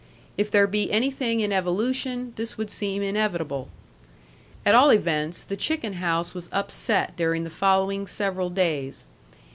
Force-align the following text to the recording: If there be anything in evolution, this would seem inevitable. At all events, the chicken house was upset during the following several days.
If 0.35 0.49
there 0.49 0.65
be 0.65 0.91
anything 0.91 1.41
in 1.41 1.51
evolution, 1.53 2.33
this 2.35 2.57
would 2.57 2.71
seem 2.71 3.03
inevitable. 3.03 3.69
At 4.65 4.73
all 4.73 4.89
events, 4.89 5.43
the 5.43 5.55
chicken 5.55 5.93
house 5.93 6.33
was 6.33 6.49
upset 6.51 7.15
during 7.15 7.43
the 7.43 7.51
following 7.51 8.07
several 8.07 8.49
days. 8.49 9.05